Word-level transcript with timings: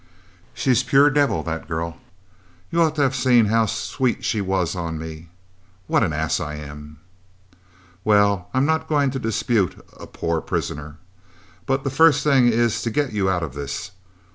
She's 0.55 0.81
pure 0.81 1.11
devil, 1.11 1.43
that 1.43 1.67
girl. 1.67 1.97
You 2.71 2.81
ought 2.81 2.95
to 2.95 3.03
have 3.03 3.13
seen 3.15 3.45
how 3.45 3.67
sweet 3.67 4.25
she 4.25 4.41
was 4.41 4.75
on 4.75 4.97
me; 4.97 5.29
what 5.85 6.01
an 6.01 6.11
ass 6.11 6.39
I 6.39 6.55
am." 6.55 6.97
"Well, 8.03 8.49
I'm 8.51 8.65
not 8.65 8.89
going 8.89 9.11
to 9.11 9.19
dispute 9.19 9.75
a 9.95 10.07
poor 10.07 10.41
prisoner. 10.41 10.97
But 11.67 11.83
the 11.83 11.91
first 11.91 12.23
thing 12.23 12.47
is 12.47 12.81
to 12.81 12.89
get 12.89 13.13
you 13.13 13.29
out 13.29 13.43
of 13.43 13.53
this. 13.53 13.91